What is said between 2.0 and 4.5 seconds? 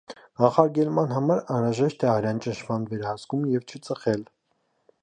է արյան ճնշման վերահսկում և չծխել։